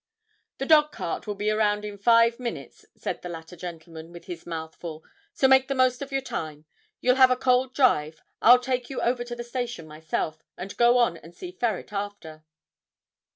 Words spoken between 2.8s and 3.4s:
said the